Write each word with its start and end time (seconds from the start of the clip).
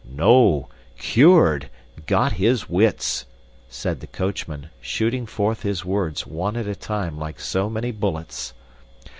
"No, 0.03 0.67
CURED! 0.97 1.69
Got 2.07 2.31
his 2.31 2.67
wits," 2.67 3.27
said 3.69 3.99
the 3.99 4.07
coachman, 4.07 4.71
shooting 4.81 5.27
forth 5.27 5.61
his 5.61 5.85
words, 5.85 6.25
one 6.25 6.57
at 6.57 6.65
a 6.65 6.75
time, 6.75 7.19
like 7.19 7.39
so 7.39 7.69
many 7.69 7.91
bullets. 7.91 8.55